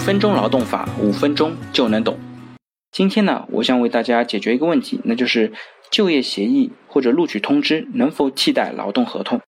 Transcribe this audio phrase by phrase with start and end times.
[0.00, 2.18] 分钟劳动法，五分钟就能懂。
[2.90, 5.52] 今天呢，我想为大家解决一个问题，那就是
[5.90, 9.42] 就业协议或者录取通知能否替代劳动合同？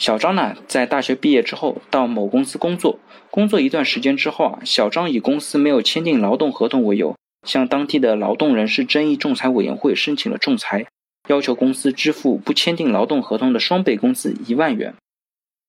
[0.00, 2.98] 小张呢，在大学毕业之后到某公司工作，
[3.30, 7.14] 工作一段时间之后啊，小张以公司没有签订劳动合同为由，
[7.46, 10.86] 向当地的劳动人事争议仲裁委员会申请了仲裁，
[11.28, 14.94] 要求公司支付不签订劳动合同的双倍工资一万元。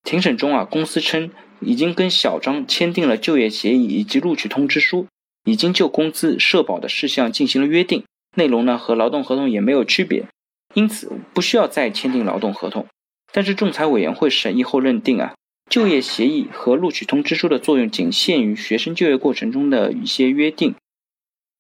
[0.04, 5.08] 庭审中啊，公司称已经跟小张签订了就业协议以及录取通知书。
[5.46, 8.04] 已经就工资、社保的事项进行了约定，
[8.36, 10.26] 内容呢和劳动合同也没有区别，
[10.74, 12.86] 因此不需要再签订劳动合同。
[13.32, 15.36] 但是仲裁委员会审议后认定啊，
[15.70, 20.76] 就业协议和录取通知书的作用仅限于学生就业过程中的一些约定。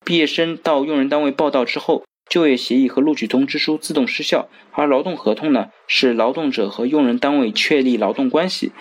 [0.04, 8.72] 毕业生到用人单位报到之后，就业协议和录取通知书自动失效，而劳动合同呢是劳动者和用人单位确立劳动关系、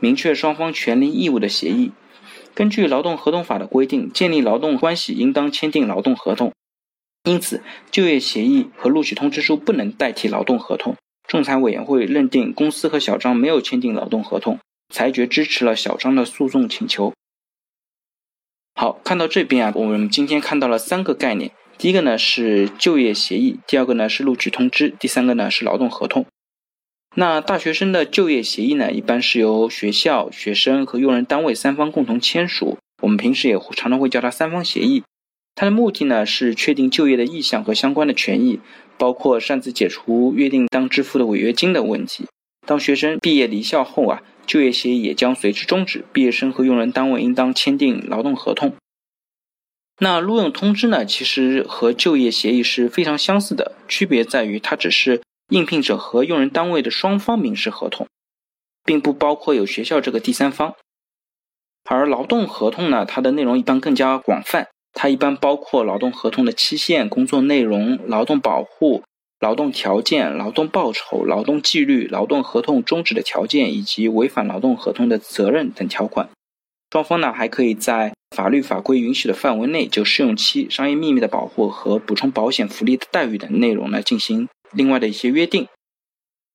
[0.00, 1.92] 明确双方权利义务的协议。
[2.54, 6.52] 根据劳动合同法的规定，建立劳动关系应当签订劳动合同，
[7.24, 10.96] 因此就业协议和录取通知书不能代替劳动合同。
[11.28, 14.58] 仲裁委员会认定公司和小张没有签订劳动合同，
[14.92, 17.12] 裁决支持了小张的诉讼请求。
[18.74, 26.26] 好，看到这边啊，我们今天看到了三个概念，第一个呢是就业协议，第二个呢是录取通知，第三个呢是劳动合同。
[27.14, 32.78] 那大学生的就业协议呢，一般是由学校、学生和用人单位三方共同签署。
[33.02, 35.02] 我们平时也常常会叫它三方协议。
[35.54, 38.60] 它的目的呢，是确定就业的意向和相关的权益，
[38.98, 42.26] 包括擅自解除约定当支付的违约金的问题。
[42.66, 46.04] 当学生毕业离校后啊，就业协议也将随之终止。
[46.12, 48.74] 毕业生和用人单位应当签订劳动合同。
[49.98, 55.22] 那录用通知呢，其实和就业协议是非常相似的，区别在于它只是。
[55.50, 58.08] 应聘者和用人单位的双方民事合同，
[58.84, 60.74] 并不包括有学校这个第三方。
[61.84, 69.04] 而劳动合同呢，它的内容一般更加广泛，它一般包括劳动合同的期限、工作内容、劳动保护、
[69.38, 76.28] 劳动条件、劳动报酬、劳动纪律、劳动合同终止的条件以及违反劳动合同的责任等条款。
[76.96, 84.48] 双方呢，还可以在法律法规允许的范围内，就试用期、商业秘密的保护和补充保险福利的待遇等内容来进行。
[84.72, 85.68] 另外的一些约定，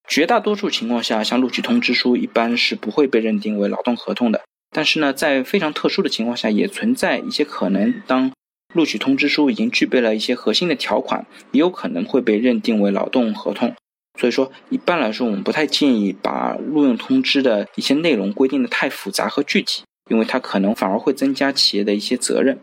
[0.07, 4.41] 绝大多数情况下，像录取通知书一般是不会被认定为劳动合同的。
[4.71, 8.31] 但是呢，在非常特殊的情况下，也存在一些可能，当
[8.73, 13.75] 录取通知书已经具备了一些核心的条款，也有可能会被认定为劳动合同。
[14.19, 22.59] 所以说，一般来说，我们不太建议把录用通知的一些内容规定的太复杂和具体，因为它可能反而会增加企业的一些责任。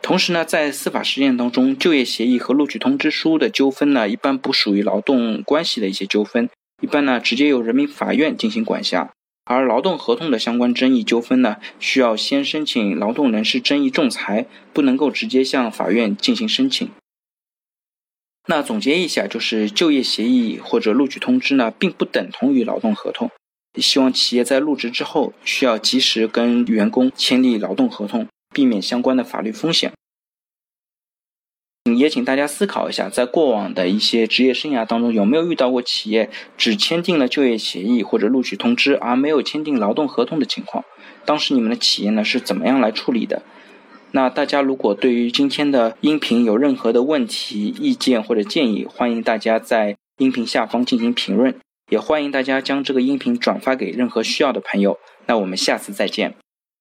[0.00, 6.48] 同时呢，在司法实践当中，就业协议和录取通知书的纠纷呢，一般不属于劳动关系的一些纠纷，
[6.80, 9.12] 一般呢直接由人民法院进行管辖。
[9.44, 16.88] 而劳动合同的相关争议纠纷呢，需要先申请劳动人事争议仲裁，不能够直接向法院进行申请。
[18.46, 23.30] 那总结一下，就是就业协议或者录取通知呢，并不等同于劳动合同。
[23.76, 28.26] 希望企业在入职之后，需要及时跟员工签订劳动合同。
[28.52, 29.92] 避免相关的法律风险。
[31.96, 36.28] 也请大家思考一下，在过往的一些职业生涯当中，有没有遇到过企业
[36.58, 40.84] 只签订了就业协议或者录取通知，而没有签订劳动合同的情况？
[41.24, 43.42] 当时你们的企业呢是怎么样来处理的？
[44.10, 51.54] 那大家如果对于今天的音频有任何的问题、意见或者建议，欢迎大家在音频下方进行评论，
[51.90, 54.98] 也欢迎大家将这个音频转发给任何需要的朋友。
[55.26, 56.34] 那我们下次再见。